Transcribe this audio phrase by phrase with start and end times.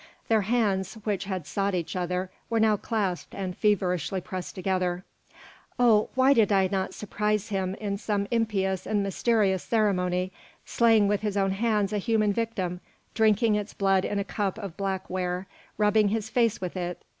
[0.29, 5.05] Their hands, which had sought each other, were now clasped and feverishly pressed together.
[5.77, 10.31] "Oh, why did I not surprise him in some impious and mysterious ceremony,
[10.65, 12.81] slaying with his own hands a human victim,
[13.13, 15.45] drinking its blood in a cup of black ware,
[15.77, 17.03] rubbing his face with it?